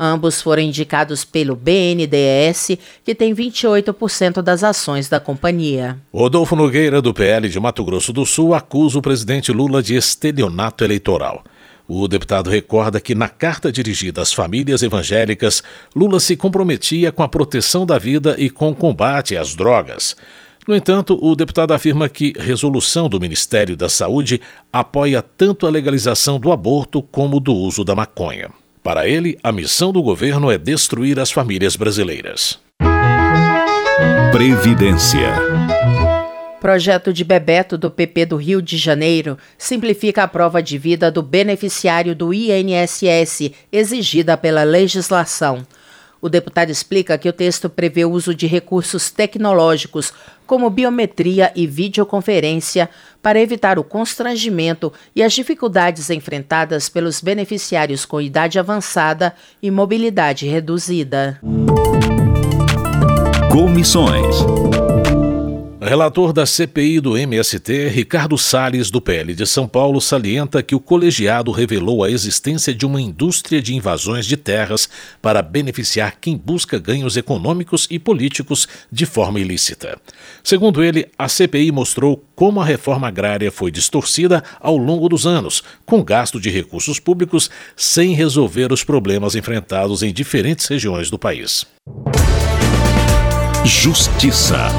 Ambos 0.05 0.43
foram 0.43 0.65
indicados 0.65 1.25
pelo 1.25 1.55
BNDES, 1.55 2.77
que 3.05 3.15
tem 3.15 3.33
28% 3.33 4.43
das 4.43 4.65
ações 4.65 5.09
da 5.09 5.21
companhia. 5.21 5.97
Rodolfo 6.13 6.57
Nogueira, 6.57 7.01
do 7.01 7.15
PL 7.15 7.49
de 7.49 7.61
Mato 7.61 7.85
Grosso 7.85 8.13
do 8.13 8.27
Sul, 8.27 8.53
acusa 8.53 8.99
o 8.99 9.03
presidente 9.03 9.53
Lula 9.53 9.81
de 9.81 9.95
estelionato 9.95 10.83
eleitoral. 10.83 11.45
O 11.87 12.09
deputado 12.09 12.51
recorda 12.51 13.01
que, 13.01 13.15
na 13.15 13.29
carta 13.29 13.71
dirigida 13.71 14.21
às 14.21 14.33
famílias 14.33 14.83
evangélicas, 14.83 15.63
Lula 15.95 16.19
se 16.19 16.35
comprometia 16.37 17.13
com 17.13 17.23
a 17.23 17.29
proteção 17.29 17.87
da 17.87 17.97
vida 17.97 18.35
e 18.37 18.51
com 18.51 18.71
o 18.71 18.75
combate 18.75 19.37
às 19.37 19.55
drogas. 19.55 20.17
No 20.67 20.75
entanto, 20.75 21.17
o 21.23 21.37
deputado 21.37 21.75
afirma 21.75 22.09
que 22.09 22.33
resolução 22.37 23.09
do 23.09 23.21
Ministério 23.21 23.77
da 23.77 23.89
Saúde 23.89 24.41
apoia 24.73 25.23
tanto 25.23 25.65
a 25.65 25.71
legalização 25.71 26.41
do 26.41 26.51
aborto 26.51 27.01
como 27.01 27.39
do 27.39 27.55
uso 27.55 27.85
da 27.85 27.95
maconha. 27.95 28.51
Para 28.83 29.07
ele, 29.07 29.39
a 29.45 29.53
missão 29.53 29.93
do 29.93 30.03
governo 30.03 30.51
é 30.51 30.59
destruir 30.59 31.21
as 31.21 31.31
famílias 31.31 31.77
brasileiras. 31.77 32.59
Previdência. 34.33 35.33
Projeto 36.61 37.12
de 37.12 37.23
Bebeto 37.23 37.79
do 37.79 37.89
PP 37.89 38.27
do 38.27 38.37
Rio 38.37 38.61
de 38.61 38.77
Janeiro 38.77 39.39
simplifica 39.57 40.25
a 40.25 40.29
prova 40.29 40.61
de 40.61 40.79
vida 40.79 41.12
do 41.12 41.23
beneficiário 41.23 42.12
do 42.12 42.35
INSS 42.35 43.53
exigida 43.71 44.37
pela 44.37 44.65
legislação. 44.65 45.65
O 46.21 46.29
deputado 46.29 46.71
explica 46.71 47.17
que 47.19 47.29
o 47.29 47.33
texto 47.33 47.71
prevê 47.71 48.05
o 48.05 48.11
uso 48.11 48.35
de 48.35 48.49
recursos 48.49 49.11
tecnológicos, 49.11 50.12
como 50.53 50.69
biometria 50.69 51.51
e 51.57 51.67
videoconferência, 51.67 52.91
para 53.23 53.41
evitar 53.41 53.79
o 53.79 53.83
constrangimento 53.83 54.93
e 55.17 55.23
as 55.23 55.33
dificuldades 55.33 56.11
enfrentadas 56.11 56.91
pelos 56.91 57.23
beneficiários 57.23 58.05
com 58.05 58.21
idade 58.21 58.59
avançada 58.59 59.35
e 59.63 59.71
mobilidade 59.71 60.47
reduzida. 60.47 61.41
Comissões. 63.51 64.45
Relator 65.85 66.33
da 66.33 66.47
CPI 66.47 67.01
do 67.01 67.19
MST, 67.19 67.89
Ricardo 67.89 68.39
Salles, 68.39 68.89
do 68.89 69.01
PL 69.01 69.35
de 69.35 69.45
São 69.45 69.67
Paulo, 69.67 70.01
salienta 70.01 70.62
que 70.62 70.77
o 70.77 70.81
colegiado 70.81 71.51
revelou 71.51 72.05
a 72.05 72.11
existência 72.11 72.73
de 72.73 72.87
uma 72.87 73.01
indústria 73.03 73.61
de 73.61 73.75
invasões 73.75 74.25
de 74.25 74.37
terras 74.37 74.89
para 75.21 75.43
beneficiar 75.43 76.19
quem 76.21 76.37
busca 76.37 76.79
ganhos 76.79 77.17
econômicos 77.17 77.89
e 77.91 77.99
políticos 77.99 78.69
de 78.93 79.05
forma 79.05 79.41
ilícita. 79.41 79.99
Segundo 80.45 80.85
ele, 80.85 81.09
a 81.19 81.29
CPI 81.29 81.73
mostrou 81.73 82.25
como 82.37 82.61
a 82.61 82.65
reforma 82.65 83.09
agrária 83.09 83.51
foi 83.51 83.73
distorcida 83.73 84.41
ao 84.61 84.77
longo 84.77 85.09
dos 85.09 85.27
anos, 85.27 85.65
com 85.85 86.01
gasto 86.05 86.39
de 86.39 86.49
recursos 86.49 87.01
públicos 87.01 87.51
sem 87.77 88.15
resolver 88.15 88.73
os 88.73 88.85
problemas 88.85 89.35
enfrentados 89.35 90.05
em 90.05 90.12
diferentes 90.12 90.69
regiões 90.69 91.11
do 91.11 91.19
país. 91.19 91.67
Justiça. 93.65 94.71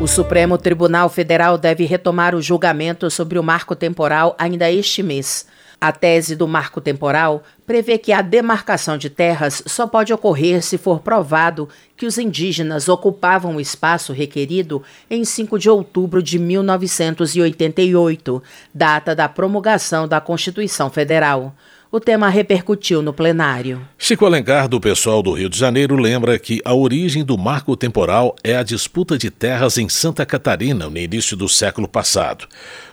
O 0.00 0.06
Supremo 0.06 0.56
Tribunal 0.56 1.10
Federal 1.10 1.58
deve 1.58 1.84
retomar 1.84 2.34
o 2.34 2.40
julgamento 2.40 3.10
sobre 3.10 3.38
o 3.38 3.42
marco 3.42 3.76
temporal 3.76 4.34
ainda 4.38 4.70
este 4.70 5.02
mês. 5.02 5.46
A 5.78 5.92
tese 5.92 6.34
do 6.34 6.48
marco 6.48 6.80
temporal 6.80 7.42
prevê 7.66 7.98
que 7.98 8.10
a 8.10 8.22
demarcação 8.22 8.96
de 8.96 9.10
terras 9.10 9.62
só 9.66 9.86
pode 9.86 10.10
ocorrer 10.10 10.62
se 10.62 10.78
for 10.78 11.00
provado 11.00 11.68
que 11.98 12.06
os 12.06 12.16
indígenas 12.16 12.88
ocupavam 12.88 13.56
o 13.56 13.60
espaço 13.60 14.14
requerido 14.14 14.82
em 15.10 15.22
5 15.22 15.58
de 15.58 15.68
outubro 15.68 16.22
de 16.22 16.38
1988, 16.38 18.42
data 18.74 19.14
da 19.14 19.28
promulgação 19.28 20.08
da 20.08 20.18
Constituição 20.18 20.88
Federal. 20.88 21.54
O 21.92 21.98
tema 21.98 22.28
repercutiu 22.28 23.02
no 23.02 23.12
plenário. 23.12 23.84
Chico 23.98 24.24
Alencar, 24.24 24.68
do 24.68 24.80
pessoal 24.80 25.20
do 25.20 25.32
Rio 25.32 25.48
de 25.48 25.58
Janeiro, 25.58 25.96
lembra 25.96 26.38
que 26.38 26.60
a 26.64 26.72
origem 26.72 27.24
do 27.24 27.36
marco 27.36 27.76
temporal 27.76 28.36
é 28.44 28.54
a 28.54 28.62
disputa 28.62 29.18
de 29.18 29.28
terras 29.28 29.76
em 29.76 29.88
Santa 29.88 30.24
Catarina 30.24 30.88
no 30.88 30.96
início 30.96 31.36
do 31.36 31.48
século 31.48 31.88
passado. 31.88 32.46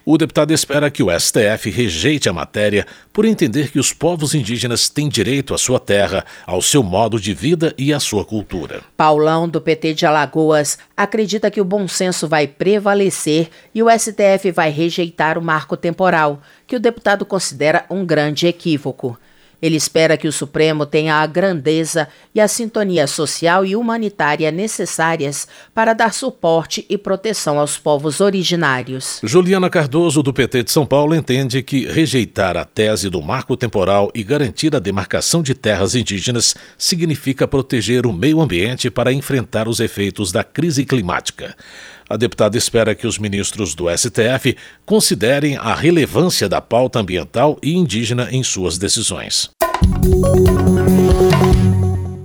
O 0.04 0.18
deputado 0.18 0.52
espera 0.52 0.90
que 0.90 1.04
o 1.04 1.12
STF 1.12 1.70
rejeite 1.70 2.28
a 2.28 2.34
matéria 2.34 2.88
por 3.14 3.26
entender 3.26 3.72
que 3.72 3.78
os 3.78 3.94
povos 3.94 4.34
indígenas 4.34 4.90
têm 4.90 5.10
direito 5.10 5.54
à 5.54 5.60
sua 5.60 5.80
terra, 5.80 6.26
ao 6.48 6.62
seu 6.62 6.82
modo 6.82 7.20
de 7.20 7.36
vida 7.36 7.76
e 7.78 7.94
à 7.94 8.00
sua 8.00 8.26
cultura. 8.26 8.82
Paulão, 8.96 9.48
do 9.48 9.62
PT 9.62 9.94
de 9.94 10.06
Alagoas, 10.08 10.80
acredita 10.96 11.52
que 11.52 11.62
o 11.62 11.66
bom 11.66 11.88
senso 11.88 12.28
vai 12.28 12.48
prevalecer 12.48 13.50
e 13.76 13.84
o 13.84 13.90
STF 13.92 14.50
vai 14.52 14.72
rejeitar 14.72 15.38
o 15.38 15.42
marco 15.42 15.78
temporal, 15.78 16.42
que 16.68 16.76
o 16.76 16.80
deputado 16.80 17.26
considera 17.26 17.86
um 17.90 18.06
grande 18.06 18.46
equívoco. 18.46 19.18
Ele 19.60 19.76
espera 19.76 20.18
que 20.18 20.28
o 20.28 20.32
Supremo 20.32 20.86
tenha 20.86 21.16
a 21.16 21.26
grandeza 21.26 22.08
e 22.34 22.40
a 22.40 22.48
sintonia 22.48 23.08
social 23.08 23.66
e 23.66 23.76
humanitária 23.76 24.52
necessárias 24.52 25.48
para 25.74 25.94
dar 25.94 26.14
suporte 26.14 26.86
e 26.88 26.96
proteção 26.98 27.58
aos 27.58 27.76
povos 27.76 28.22
originários. 28.22 29.20
Juliana 29.24 29.70
Cardoso, 29.70 30.22
do 30.22 30.32
PT 30.32 30.64
de 30.64 30.72
São 30.72 30.86
Paulo, 30.86 31.16
entende 31.16 31.64
que 31.64 31.88
rejeitar 31.88 32.56
a 32.56 32.66
tese 32.66 33.10
do 33.10 33.22
marco 33.22 33.58
temporal 33.58 34.12
e 34.14 34.24
garantir 34.24 34.76
a 34.76 34.80
demarcação 34.80 35.42
de 35.42 35.56
terras 35.56 35.96
indígenas 35.96 36.56
significa 36.78 37.48
proteger 37.48 38.06
o 38.06 38.14
meio 38.14 38.40
ambiente 38.40 38.92
para 38.92 39.12
enfrentar 39.12 39.68
os 39.68 39.80
efeitos 39.80 40.32
da 40.32 40.44
crise 40.44 40.86
climática. 40.86 41.56
A 42.10 42.16
deputada 42.16 42.58
espera 42.58 42.96
que 42.96 43.06
os 43.06 43.20
ministros 43.20 43.76
do 43.76 43.86
STF 43.90 44.56
considerem 44.86 45.58
a 45.58 45.76
relevância 45.76 46.48
da 46.48 46.62
pauta 46.62 47.00
ambiental 47.00 47.58
e 47.62 47.76
indígena 47.76 48.30
em 48.32 48.44
suas 48.44 48.78
decisões. 48.78 49.50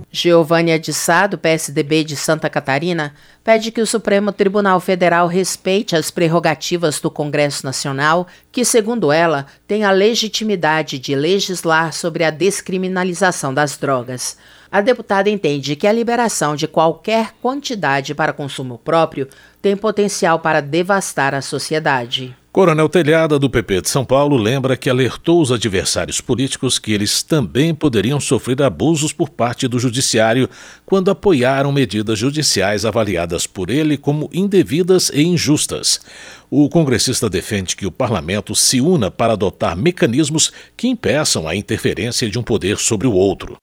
Giovânia 0.09 0.79
de 0.79 0.93
Sá, 0.93 1.25
do 1.25 1.39
PSDB 1.39 2.03
de 2.03 2.15
Santa 2.15 2.47
Catarina, 2.49 3.13
pede 3.43 3.71
que 3.71 3.81
o 3.81 3.87
Supremo 3.87 4.31
Tribunal 4.31 4.79
Federal 4.79 5.27
respeite 5.27 5.95
as 5.95 6.11
prerrogativas 6.11 6.99
do 7.01 7.09
Congresso 7.09 7.65
Nacional, 7.65 8.27
que, 8.51 8.63
segundo 8.63 9.11
ela, 9.11 9.47
tem 9.67 9.83
a 9.83 9.91
legitimidade 9.91 10.99
de 10.99 11.15
legislar 11.15 11.91
sobre 11.91 12.23
a 12.23 12.29
descriminalização 12.29 13.51
das 13.51 13.75
drogas. 13.75 14.37
A 14.73 14.81
deputada 14.81 15.29
entende 15.29 15.75
que 15.75 15.85
a 15.85 15.91
liberação 15.91 16.55
de 16.55 16.67
qualquer 16.67 17.33
quantidade 17.39 18.15
para 18.15 18.33
consumo 18.33 18.79
próprio 18.79 19.27
tem 19.61 19.77
potencial 19.77 20.39
para 20.39 20.63
devastar 20.63 21.35
a 21.35 21.43
sociedade. 21.43 22.35
Coronel 22.51 22.89
Telhada, 22.89 23.37
do 23.37 23.51
PP 23.51 23.81
de 23.81 23.89
São 23.89 24.03
Paulo, 24.03 24.35
lembra 24.35 24.75
que 24.75 24.89
alertou 24.89 25.39
os 25.39 25.51
adversários 25.51 26.19
políticos 26.19 26.79
que 26.79 26.91
eles 26.91 27.21
também 27.21 27.75
poderiam 27.75 28.19
sofrer 28.19 28.63
abusos 28.63 29.13
por 29.13 29.29
parte 29.29 29.67
do 29.67 29.77
Judiciário 29.77 30.49
quando 30.87 31.11
apoiaram 31.11 31.71
medidas 31.71 32.17
judiciais 32.17 32.83
avaliadas 32.83 33.45
por 33.45 33.69
ele 33.69 33.95
como 33.95 34.27
indevidas 34.33 35.11
e 35.13 35.21
injustas. 35.21 36.01
O 36.49 36.67
congressista 36.67 37.29
defende 37.29 37.75
que 37.75 37.85
o 37.85 37.91
parlamento 37.91 38.55
se 38.55 38.81
una 38.81 39.11
para 39.11 39.33
adotar 39.33 39.77
mecanismos 39.77 40.51
que 40.75 40.87
impeçam 40.87 41.47
a 41.47 41.55
interferência 41.55 42.27
de 42.27 42.39
um 42.39 42.43
poder 42.43 42.79
sobre 42.79 43.05
o 43.05 43.13
outro. 43.13 43.55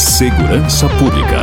Segurança 0.00 0.88
Pública. 0.98 1.36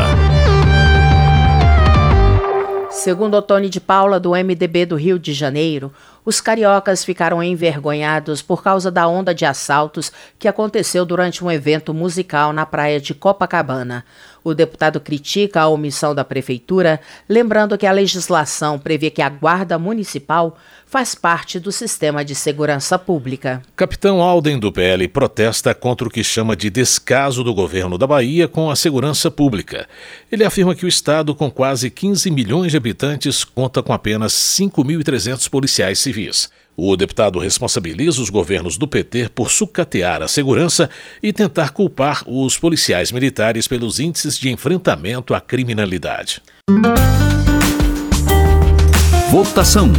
Segundo 2.89 3.35
Otone 3.35 3.69
de 3.69 3.79
Paula, 3.79 4.19
do 4.19 4.31
MDB 4.31 4.87
do 4.87 4.95
Rio 4.95 5.19
de 5.19 5.31
Janeiro, 5.31 5.93
os 6.25 6.41
cariocas 6.41 7.05
ficaram 7.05 7.43
envergonhados 7.43 8.41
por 8.41 8.63
causa 8.63 8.89
da 8.89 9.07
onda 9.07 9.33
de 9.33 9.45
assaltos 9.45 10.11
que 10.39 10.47
aconteceu 10.47 11.05
durante 11.05 11.45
um 11.45 11.51
evento 11.51 11.93
musical 11.93 12.51
na 12.51 12.65
praia 12.65 12.99
de 12.99 13.13
Copacabana. 13.13 14.03
O 14.43 14.55
deputado 14.55 14.99
critica 14.99 15.61
a 15.61 15.67
omissão 15.67 16.15
da 16.15 16.25
prefeitura, 16.25 16.99
lembrando 17.29 17.77
que 17.77 17.85
a 17.85 17.91
legislação 17.91 18.79
prevê 18.79 19.11
que 19.11 19.21
a 19.21 19.29
Guarda 19.29 19.77
Municipal 19.77 20.57
faz 20.87 21.13
parte 21.13 21.59
do 21.59 21.71
sistema 21.71 22.23
de 22.23 22.33
segurança 22.33 22.97
pública. 22.97 23.61
Capitão 23.75 24.21
Alden 24.21 24.57
do 24.57 24.71
PL 24.71 25.07
protesta 25.09 25.73
contra 25.75 26.07
o 26.07 26.11
que 26.11 26.23
chama 26.23 26.55
de 26.55 26.69
descaso 26.69 27.43
do 27.43 27.53
governo 27.53 27.97
da 27.97 28.07
Bahia 28.07 28.47
com 28.47 28.71
a 28.71 28.75
segurança 28.75 29.29
pública. 29.29 29.87
Ele 30.31 30.45
afirma 30.45 30.73
que 30.73 30.85
o 30.85 30.87
estado, 30.87 31.35
com 31.35 31.51
quase 31.51 31.89
15 31.89 32.31
milhões 32.31 32.71
de 32.71 32.77
habitantes, 32.77 33.43
conta 33.43 33.83
com 33.83 33.91
apenas 33.91 34.33
5.300 34.33 35.49
policiais 35.49 35.99
civis. 35.99 36.49
O 36.79 36.95
deputado 36.95 37.39
responsabiliza 37.39 38.21
os 38.21 38.29
governos 38.29 38.77
do 38.77 38.87
PT 38.87 39.29
por 39.29 39.49
sucatear 39.49 40.21
a 40.21 40.27
segurança 40.27 40.89
e 41.23 41.33
tentar 41.33 41.71
culpar 41.71 42.23
os 42.27 42.55
policiais 42.55 43.11
militares 43.11 43.67
pelos 43.67 43.99
índices 43.99 44.37
de 44.37 44.51
enfrentamento 44.51 45.33
à 45.33 45.41
criminalidade. 45.41 46.39
Votação. 49.31 49.91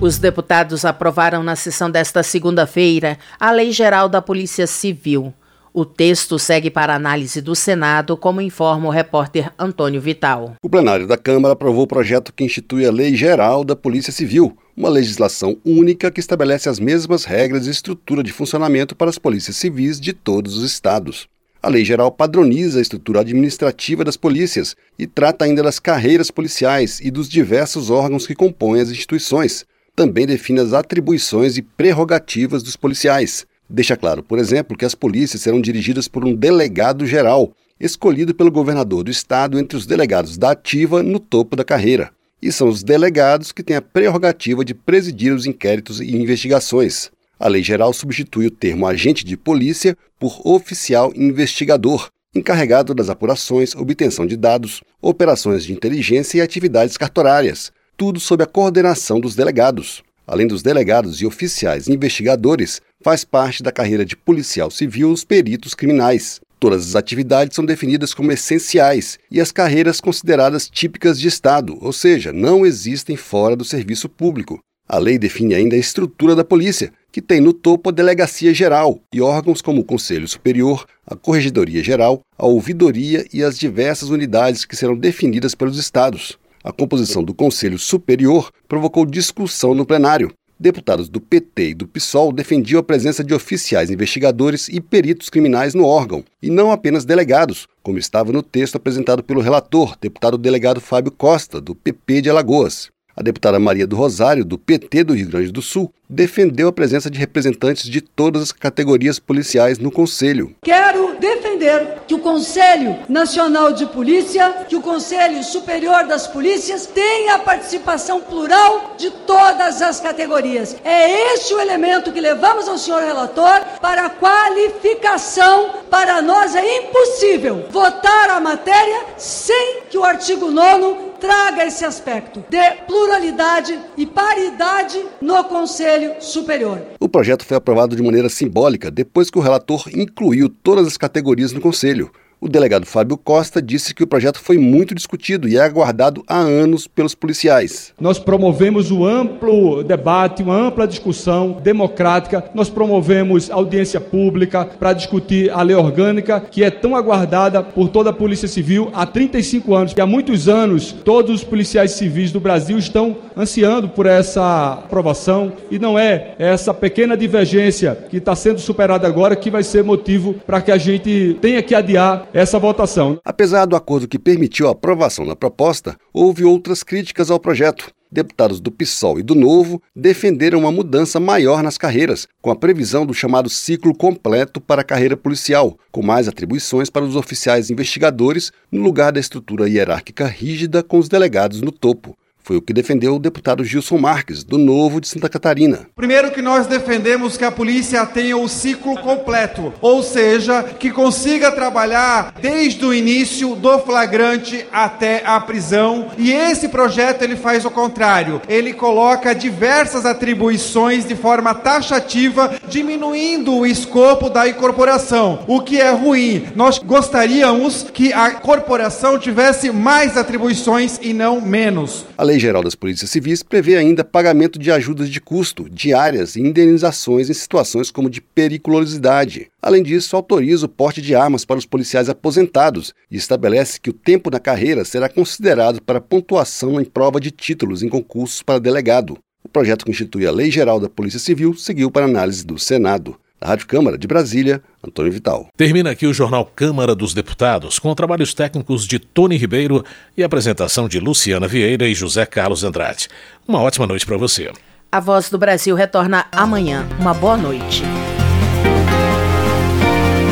Os 0.00 0.18
deputados 0.18 0.84
aprovaram 0.84 1.42
na 1.42 1.56
sessão 1.56 1.90
desta 1.90 2.22
segunda-feira 2.22 3.16
a 3.38 3.50
Lei 3.50 3.70
Geral 3.70 4.08
da 4.08 4.20
Polícia 4.20 4.66
Civil. 4.66 5.32
O 5.72 5.84
texto 5.84 6.38
segue 6.38 6.70
para 6.70 6.94
análise 6.94 7.40
do 7.40 7.54
Senado, 7.54 8.16
como 8.16 8.40
informa 8.40 8.86
o 8.86 8.90
repórter 8.90 9.50
Antônio 9.58 10.00
Vital. 10.00 10.56
O 10.62 10.68
plenário 10.68 11.06
da 11.06 11.16
Câmara 11.16 11.54
aprovou 11.54 11.84
o 11.84 11.88
projeto 11.88 12.32
que 12.32 12.44
institui 12.44 12.86
a 12.86 12.92
Lei 12.92 13.16
Geral 13.16 13.64
da 13.64 13.74
Polícia 13.74 14.12
Civil, 14.12 14.56
uma 14.76 14.88
legislação 14.88 15.56
única 15.64 16.10
que 16.10 16.20
estabelece 16.20 16.68
as 16.68 16.78
mesmas 16.78 17.24
regras 17.24 17.66
e 17.66 17.70
estrutura 17.70 18.22
de 18.22 18.32
funcionamento 18.32 18.94
para 18.94 19.10
as 19.10 19.18
polícias 19.18 19.56
civis 19.56 19.98
de 20.00 20.12
todos 20.12 20.56
os 20.56 20.64
estados. 20.64 21.28
A 21.62 21.68
lei 21.70 21.82
geral 21.82 22.12
padroniza 22.12 22.78
a 22.78 22.82
estrutura 22.82 23.20
administrativa 23.20 24.04
das 24.04 24.18
polícias 24.18 24.76
e 24.98 25.06
trata 25.06 25.46
ainda 25.46 25.62
das 25.62 25.78
carreiras 25.78 26.30
policiais 26.30 27.00
e 27.00 27.10
dos 27.10 27.26
diversos 27.26 27.88
órgãos 27.88 28.26
que 28.26 28.34
compõem 28.34 28.82
as 28.82 28.90
instituições. 28.90 29.64
Também 29.96 30.26
define 30.26 30.60
as 30.60 30.72
atribuições 30.72 31.56
e 31.56 31.62
prerrogativas 31.62 32.62
dos 32.62 32.76
policiais. 32.76 33.46
Deixa 33.70 33.96
claro, 33.96 34.22
por 34.24 34.38
exemplo, 34.38 34.76
que 34.76 34.84
as 34.84 34.94
polícias 34.94 35.42
serão 35.42 35.60
dirigidas 35.60 36.08
por 36.08 36.24
um 36.24 36.34
delegado 36.34 37.06
geral, 37.06 37.52
escolhido 37.78 38.34
pelo 38.34 38.50
governador 38.50 39.04
do 39.04 39.10
estado 39.10 39.58
entre 39.58 39.76
os 39.78 39.86
delegados 39.86 40.36
da 40.36 40.50
ativa 40.50 41.02
no 41.02 41.20
topo 41.20 41.54
da 41.54 41.64
carreira. 41.64 42.10
E 42.42 42.50
são 42.50 42.68
os 42.68 42.82
delegados 42.82 43.52
que 43.52 43.62
têm 43.62 43.76
a 43.76 43.82
prerrogativa 43.82 44.64
de 44.64 44.74
presidir 44.74 45.32
os 45.32 45.46
inquéritos 45.46 46.00
e 46.00 46.16
investigações. 46.16 47.10
A 47.38 47.48
lei 47.48 47.62
geral 47.62 47.92
substitui 47.92 48.46
o 48.46 48.50
termo 48.50 48.86
agente 48.86 49.24
de 49.24 49.36
polícia 49.36 49.96
por 50.18 50.40
oficial 50.44 51.12
investigador, 51.14 52.10
encarregado 52.34 52.94
das 52.94 53.08
apurações, 53.08 53.76
obtenção 53.76 54.26
de 54.26 54.36
dados, 54.36 54.82
operações 55.00 55.64
de 55.64 55.72
inteligência 55.72 56.38
e 56.38 56.40
atividades 56.40 56.96
cartorárias, 56.96 57.72
tudo 57.96 58.18
sob 58.20 58.42
a 58.42 58.46
coordenação 58.46 59.20
dos 59.20 59.34
delegados. 59.34 60.02
Além 60.26 60.46
dos 60.46 60.62
delegados 60.62 61.20
e 61.20 61.26
oficiais 61.26 61.86
investigadores, 61.86 62.80
faz 63.02 63.24
parte 63.24 63.62
da 63.62 63.70
carreira 63.70 64.04
de 64.04 64.16
policial 64.16 64.70
civil 64.70 65.10
os 65.10 65.24
peritos 65.24 65.74
criminais. 65.74 66.40
Todas 66.58 66.88
as 66.88 66.96
atividades 66.96 67.54
são 67.54 67.64
definidas 67.64 68.14
como 68.14 68.32
essenciais 68.32 69.18
e 69.30 69.40
as 69.40 69.52
carreiras 69.52 70.00
consideradas 70.00 70.68
típicas 70.68 71.20
de 71.20 71.28
Estado, 71.28 71.76
ou 71.80 71.92
seja, 71.92 72.32
não 72.32 72.64
existem 72.64 73.16
fora 73.16 73.54
do 73.54 73.64
serviço 73.64 74.08
público. 74.08 74.58
A 74.88 74.98
lei 74.98 75.18
define 75.18 75.54
ainda 75.54 75.76
a 75.76 75.78
estrutura 75.78 76.34
da 76.34 76.44
polícia, 76.44 76.92
que 77.10 77.22
tem 77.22 77.40
no 77.40 77.52
topo 77.52 77.88
a 77.88 77.92
Delegacia 77.92 78.52
Geral 78.52 79.00
e 79.12 79.20
órgãos 79.20 79.62
como 79.62 79.80
o 79.80 79.84
Conselho 79.84 80.26
Superior, 80.28 80.86
a 81.06 81.14
Corregedoria 81.14 81.82
Geral, 81.82 82.20
a 82.36 82.46
Ouvidoria 82.46 83.26
e 83.32 83.42
as 83.42 83.58
diversas 83.58 84.10
unidades 84.10 84.64
que 84.64 84.76
serão 84.76 84.96
definidas 84.96 85.54
pelos 85.54 85.78
estados. 85.78 86.38
A 86.64 86.72
composição 86.72 87.22
do 87.22 87.34
Conselho 87.34 87.78
Superior 87.78 88.50
provocou 88.66 89.04
discussão 89.04 89.74
no 89.74 89.84
plenário. 89.84 90.32
Deputados 90.58 91.10
do 91.10 91.20
PT 91.20 91.68
e 91.68 91.74
do 91.74 91.86
PSOL 91.86 92.32
defendiam 92.32 92.80
a 92.80 92.82
presença 92.82 93.22
de 93.22 93.34
oficiais 93.34 93.90
investigadores 93.90 94.68
e 94.70 94.80
peritos 94.80 95.28
criminais 95.28 95.74
no 95.74 95.84
órgão, 95.84 96.24
e 96.42 96.48
não 96.48 96.72
apenas 96.72 97.04
delegados, 97.04 97.68
como 97.82 97.98
estava 97.98 98.32
no 98.32 98.42
texto 98.42 98.76
apresentado 98.76 99.22
pelo 99.22 99.42
relator, 99.42 99.94
deputado 100.00 100.38
delegado 100.38 100.80
Fábio 100.80 101.12
Costa, 101.12 101.60
do 101.60 101.74
PP 101.74 102.22
de 102.22 102.30
Alagoas. 102.30 102.93
A 103.16 103.22
deputada 103.22 103.60
Maria 103.60 103.86
do 103.86 103.94
Rosário, 103.94 104.44
do 104.44 104.58
PT 104.58 105.04
do 105.04 105.14
Rio 105.14 105.28
Grande 105.28 105.52
do 105.52 105.62
Sul, 105.62 105.92
defendeu 106.10 106.66
a 106.66 106.72
presença 106.72 107.08
de 107.08 107.16
representantes 107.16 107.84
de 107.84 108.00
todas 108.00 108.42
as 108.42 108.52
categorias 108.52 109.20
policiais 109.20 109.78
no 109.78 109.90
Conselho. 109.90 110.54
Quero 110.62 111.14
defender 111.20 112.02
que 112.08 112.14
o 112.14 112.18
Conselho 112.18 112.98
Nacional 113.08 113.72
de 113.72 113.86
Polícia, 113.86 114.66
que 114.68 114.74
o 114.74 114.82
Conselho 114.82 115.44
Superior 115.44 116.06
das 116.06 116.26
Polícias 116.26 116.86
tenha 116.86 117.36
a 117.36 117.38
participação 117.38 118.20
plural 118.20 118.96
de 118.98 119.10
todas 119.10 119.80
as 119.80 120.00
categorias. 120.00 120.76
É 120.84 121.34
este 121.34 121.54
o 121.54 121.60
elemento 121.60 122.12
que 122.12 122.20
levamos 122.20 122.66
ao 122.66 122.76
senhor 122.76 123.02
relator 123.02 123.60
para 123.80 124.06
a 124.06 124.10
qualificação. 124.10 125.84
Para 125.88 126.20
nós 126.20 126.56
é 126.56 126.78
impossível 126.78 127.66
votar 127.70 128.30
a 128.30 128.40
matéria 128.40 129.04
sem 129.16 129.82
que 129.88 129.96
o 129.96 130.04
artigo 130.04 130.50
9 130.50 131.13
traga 131.20 131.64
esse 131.64 131.84
aspecto 131.84 132.44
de 132.48 132.70
pluralidade 132.86 133.78
e 133.96 134.06
paridade 134.06 135.04
no 135.20 135.44
Conselho 135.44 136.14
Superior. 136.20 136.80
O 137.00 137.08
projeto 137.08 137.44
foi 137.44 137.56
aprovado 137.56 137.96
de 137.96 138.02
maneira 138.02 138.28
simbólica 138.28 138.90
depois 138.90 139.30
que 139.30 139.38
o 139.38 139.42
relator 139.42 139.88
incluiu 139.94 140.48
todas 140.48 140.86
as 140.86 140.96
categorias 140.96 141.52
no 141.52 141.60
Conselho. 141.60 142.10
O 142.44 142.48
delegado 142.50 142.84
Fábio 142.84 143.16
Costa 143.16 143.62
disse 143.62 143.94
que 143.94 144.02
o 144.02 144.06
projeto 144.06 144.38
foi 144.38 144.58
muito 144.58 144.94
discutido 144.94 145.48
e 145.48 145.56
é 145.56 145.62
aguardado 145.62 146.22
há 146.28 146.36
anos 146.36 146.86
pelos 146.86 147.14
policiais. 147.14 147.94
Nós 147.98 148.18
promovemos 148.18 148.90
um 148.90 149.02
amplo 149.02 149.82
debate, 149.82 150.42
uma 150.42 150.54
ampla 150.54 150.86
discussão 150.86 151.58
democrática. 151.62 152.44
Nós 152.54 152.68
promovemos 152.68 153.50
audiência 153.50 153.98
pública 153.98 154.62
para 154.66 154.92
discutir 154.92 155.50
a 155.52 155.62
lei 155.62 155.74
orgânica, 155.74 156.38
que 156.38 156.62
é 156.62 156.70
tão 156.70 156.94
aguardada 156.94 157.62
por 157.62 157.88
toda 157.88 158.10
a 158.10 158.12
Polícia 158.12 158.46
Civil 158.46 158.90
há 158.92 159.06
35 159.06 159.74
anos. 159.74 159.94
E 159.96 160.00
há 160.02 160.06
muitos 160.06 160.46
anos, 160.46 160.92
todos 160.92 161.36
os 161.36 161.44
policiais 161.44 161.92
civis 161.92 162.30
do 162.30 162.40
Brasil 162.40 162.76
estão 162.76 163.16
ansiando 163.34 163.88
por 163.88 164.04
essa 164.04 164.82
aprovação. 164.84 165.50
E 165.70 165.78
não 165.78 165.98
é 165.98 166.34
essa 166.38 166.74
pequena 166.74 167.16
divergência 167.16 167.96
que 168.10 168.18
está 168.18 168.36
sendo 168.36 168.60
superada 168.60 169.08
agora 169.08 169.34
que 169.34 169.50
vai 169.50 169.62
ser 169.62 169.82
motivo 169.82 170.34
para 170.46 170.60
que 170.60 170.70
a 170.70 170.76
gente 170.76 171.38
tenha 171.40 171.62
que 171.62 171.74
adiar 171.74 172.28
essa 172.34 172.58
votação. 172.58 173.20
Apesar 173.24 173.64
do 173.64 173.76
acordo 173.76 174.08
que 174.08 174.18
permitiu 174.18 174.66
a 174.66 174.72
aprovação 174.72 175.24
da 175.24 175.36
proposta, 175.36 175.96
houve 176.12 176.44
outras 176.44 176.82
críticas 176.82 177.30
ao 177.30 177.38
projeto. 177.38 177.92
Deputados 178.10 178.60
do 178.60 178.72
PSOL 178.72 179.20
e 179.20 179.22
do 179.22 179.36
Novo 179.36 179.80
defenderam 179.94 180.58
uma 180.58 180.72
mudança 180.72 181.20
maior 181.20 181.62
nas 181.62 181.78
carreiras, 181.78 182.26
com 182.42 182.50
a 182.50 182.56
previsão 182.56 183.06
do 183.06 183.14
chamado 183.14 183.48
ciclo 183.48 183.94
completo 183.94 184.60
para 184.60 184.80
a 184.80 184.84
carreira 184.84 185.16
policial, 185.16 185.78
com 185.92 186.02
mais 186.02 186.26
atribuições 186.26 186.90
para 186.90 187.04
os 187.04 187.14
oficiais 187.14 187.70
investigadores, 187.70 188.52
no 188.70 188.82
lugar 188.82 189.12
da 189.12 189.20
estrutura 189.20 189.68
hierárquica 189.68 190.26
rígida 190.26 190.82
com 190.82 190.98
os 190.98 191.08
delegados 191.08 191.60
no 191.60 191.70
topo. 191.70 192.16
Foi 192.46 192.58
o 192.58 192.60
que 192.60 192.74
defendeu 192.74 193.16
o 193.16 193.18
deputado 193.18 193.64
Gilson 193.64 193.96
Marques, 193.96 194.44
do 194.44 194.58
Novo 194.58 195.00
de 195.00 195.08
Santa 195.08 195.30
Catarina. 195.30 195.86
Primeiro 195.96 196.30
que 196.30 196.42
nós 196.42 196.66
defendemos 196.66 197.38
que 197.38 197.44
a 197.44 197.50
polícia 197.50 198.04
tenha 198.04 198.36
o 198.36 198.46
ciclo 198.46 198.98
completo, 198.98 199.72
ou 199.80 200.02
seja, 200.02 200.62
que 200.62 200.90
consiga 200.90 201.50
trabalhar 201.50 202.34
desde 202.42 202.84
o 202.84 202.92
início 202.92 203.56
do 203.56 203.78
flagrante 203.78 204.66
até 204.70 205.22
a 205.24 205.40
prisão. 205.40 206.08
E 206.18 206.32
esse 206.32 206.68
projeto 206.68 207.22
ele 207.22 207.34
faz 207.34 207.64
o 207.64 207.70
contrário. 207.70 208.42
Ele 208.46 208.74
coloca 208.74 209.34
diversas 209.34 210.04
atribuições 210.04 211.08
de 211.08 211.16
forma 211.16 211.54
taxativa, 211.54 212.56
diminuindo 212.68 213.54
o 213.54 213.64
escopo 213.64 214.28
da 214.28 214.46
incorporação, 214.46 215.44
o 215.46 215.62
que 215.62 215.80
é 215.80 215.92
ruim. 215.92 216.44
Nós 216.54 216.78
gostaríamos 216.78 217.86
que 217.90 218.12
a 218.12 218.32
corporação 218.32 219.18
tivesse 219.18 219.70
mais 219.70 220.18
atribuições 220.18 220.98
e 221.00 221.14
não 221.14 221.40
menos. 221.40 222.04
A 222.18 222.33
Lei 222.34 222.40
Geral 222.40 222.64
das 222.64 222.74
Polícias 222.74 223.10
Civis 223.10 223.44
prevê 223.44 223.76
ainda 223.76 224.02
pagamento 224.02 224.58
de 224.58 224.72
ajudas 224.72 225.08
de 225.08 225.20
custo, 225.20 225.70
diárias 225.70 226.34
e 226.34 226.40
indenizações 226.40 227.30
em 227.30 227.32
situações 227.32 227.92
como 227.92 228.10
de 228.10 228.20
periculosidade. 228.20 229.52
Além 229.62 229.84
disso, 229.84 230.16
autoriza 230.16 230.66
o 230.66 230.68
porte 230.68 231.00
de 231.00 231.14
armas 231.14 231.44
para 231.44 231.58
os 231.58 231.64
policiais 231.64 232.08
aposentados 232.08 232.92
e 233.08 233.16
estabelece 233.16 233.80
que 233.80 233.88
o 233.88 233.92
tempo 233.92 234.32
na 234.32 234.40
carreira 234.40 234.84
será 234.84 235.08
considerado 235.08 235.80
para 235.80 236.00
pontuação 236.00 236.80
em 236.80 236.84
prova 236.84 237.20
de 237.20 237.30
títulos 237.30 237.84
em 237.84 237.88
concursos 237.88 238.42
para 238.42 238.58
delegado. 238.58 239.16
O 239.44 239.48
projeto 239.48 239.84
que 239.84 239.92
institui 239.92 240.26
a 240.26 240.32
Lei 240.32 240.50
Geral 240.50 240.80
da 240.80 240.88
Polícia 240.88 241.20
Civil 241.20 241.54
seguiu 241.54 241.88
para 241.88 242.06
análise 242.06 242.44
do 242.44 242.58
Senado. 242.58 243.16
Da 243.44 243.50
Rádio 243.50 243.66
Câmara 243.66 243.98
de 243.98 244.08
Brasília, 244.08 244.62
Antônio 244.82 245.12
Vital. 245.12 245.48
Termina 245.54 245.90
aqui 245.90 246.06
o 246.06 246.14
Jornal 246.14 246.50
Câmara 246.56 246.94
dos 246.94 247.12
Deputados, 247.12 247.78
com 247.78 247.94
trabalhos 247.94 248.32
técnicos 248.32 248.86
de 248.86 248.98
Tony 248.98 249.36
Ribeiro 249.36 249.84
e 250.16 250.24
apresentação 250.24 250.88
de 250.88 250.98
Luciana 250.98 251.46
Vieira 251.46 251.86
e 251.86 251.94
José 251.94 252.24
Carlos 252.24 252.64
Andrade. 252.64 253.06
Uma 253.46 253.60
ótima 253.60 253.86
noite 253.86 254.06
para 254.06 254.16
você. 254.16 254.50
A 254.90 254.98
Voz 254.98 255.28
do 255.28 255.36
Brasil 255.36 255.76
retorna 255.76 256.24
amanhã. 256.32 256.88
Uma 256.98 257.12
boa 257.12 257.36
noite. 257.36 257.82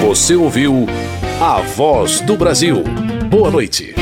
Você 0.00 0.34
ouviu 0.34 0.86
A 1.38 1.60
Voz 1.60 2.22
do 2.22 2.34
Brasil. 2.34 2.82
Boa 3.28 3.50
noite. 3.50 3.94